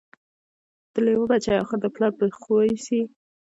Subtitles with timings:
[0.93, 2.99] د لېوه بچی آخر د پلار په خوی سي